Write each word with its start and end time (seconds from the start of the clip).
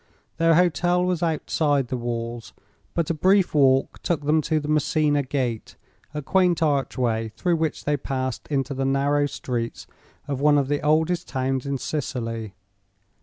Their 0.37 0.55
hotel 0.55 1.05
was 1.05 1.21
outside 1.21 1.89
the 1.89 1.95
walls, 1.95 2.53
but 2.95 3.11
a 3.11 3.13
brief 3.13 3.53
walk 3.53 4.01
took 4.01 4.23
them 4.25 4.41
to 4.41 4.59
the 4.59 4.67
Messina 4.67 5.21
Gate, 5.21 5.75
a 6.11 6.23
quaint 6.23 6.63
archway 6.63 7.29
through 7.37 7.57
which 7.57 7.83
they 7.85 7.97
passed 7.97 8.47
into 8.47 8.73
the 8.73 8.83
narrow 8.83 9.27
streets 9.27 9.85
of 10.27 10.41
one 10.41 10.57
of 10.57 10.69
the 10.69 10.81
oldest 10.81 11.27
towns 11.27 11.67
in 11.67 11.77
Sicily. 11.77 12.55